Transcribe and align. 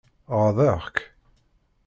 Ɣaḍeɣ-k? 0.37 0.97